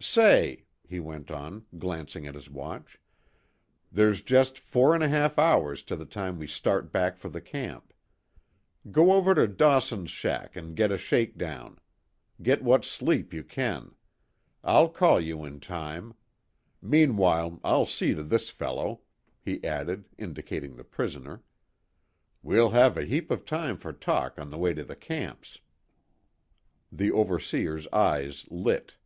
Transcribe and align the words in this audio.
"Say," 0.00 0.62
he 0.88 1.00
went 1.00 1.28
on, 1.28 1.66
glancing 1.76 2.24
at 2.28 2.36
his 2.36 2.48
watch, 2.48 3.00
"there's 3.90 4.22
just 4.22 4.56
four 4.56 4.94
and 4.94 5.02
a 5.02 5.08
half 5.08 5.36
hours 5.40 5.82
to 5.82 5.96
the 5.96 6.04
time 6.04 6.38
we 6.38 6.46
start 6.46 6.92
back 6.92 7.16
for 7.16 7.28
the 7.28 7.40
camp. 7.40 7.92
Go 8.92 9.10
over 9.12 9.34
to 9.34 9.48
Dawson's 9.48 10.10
shack 10.12 10.54
and 10.54 10.76
get 10.76 10.92
a 10.92 10.98
shake 10.98 11.36
down. 11.36 11.80
Get 12.40 12.62
what 12.62 12.84
sleep 12.84 13.34
you 13.34 13.42
can. 13.42 13.96
I'll 14.62 14.88
call 14.88 15.18
you 15.20 15.44
in 15.44 15.58
time. 15.58 16.14
Meanwhile 16.80 17.58
I'll 17.64 17.84
see 17.84 18.14
to 18.14 18.22
this 18.22 18.50
fellow," 18.50 19.00
he 19.42 19.64
added, 19.64 20.04
indicating 20.16 20.76
the 20.76 20.84
prisoner. 20.84 21.42
"We'll 22.40 22.70
have 22.70 22.96
a 22.96 23.04
heap 23.04 23.32
of 23.32 23.44
time 23.44 23.76
for 23.76 23.92
talk 23.92 24.38
on 24.38 24.48
the 24.50 24.58
way 24.58 24.74
to 24.74 24.84
the 24.84 24.94
camps." 24.94 25.58
The 26.92 27.10
overseer's 27.10 27.88
eyes 27.88 28.46
lit. 28.48 28.96